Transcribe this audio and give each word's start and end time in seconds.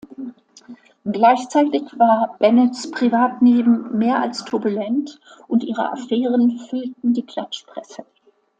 Gleichzeitig 1.05 1.83
war 1.99 2.35
Bennetts 2.39 2.89
Privatleben 2.89 3.95
mehr 3.99 4.19
als 4.19 4.43
turbulent 4.43 5.19
und 5.47 5.63
ihre 5.63 5.91
Affären 5.91 6.57
füllten 6.57 7.13
die 7.13 7.23
Klatschpresse. 7.27 8.03